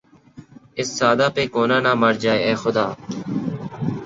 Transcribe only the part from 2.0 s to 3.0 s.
مر جائے اے خدا